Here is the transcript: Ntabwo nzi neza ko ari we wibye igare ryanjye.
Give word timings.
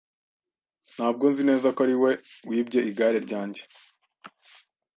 Ntabwo 0.93 1.23
nzi 1.31 1.43
neza 1.49 1.67
ko 1.75 1.79
ari 1.85 1.95
we 2.03 2.11
wibye 2.49 2.79
igare 2.89 3.19
ryanjye. 3.25 3.61